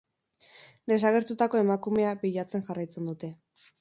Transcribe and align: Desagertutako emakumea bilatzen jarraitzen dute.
Desagertutako 0.93 1.61
emakumea 1.65 2.15
bilatzen 2.25 2.67
jarraitzen 2.71 3.11
dute. 3.13 3.31